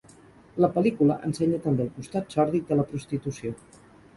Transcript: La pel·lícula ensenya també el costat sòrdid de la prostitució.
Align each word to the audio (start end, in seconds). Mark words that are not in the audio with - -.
La 0.63 0.69
pel·lícula 0.77 1.17
ensenya 1.27 1.59
també 1.67 1.85
el 1.87 1.91
costat 1.99 2.33
sòrdid 2.37 2.67
de 2.71 2.79
la 2.81 2.87
prostitució. 2.95 3.53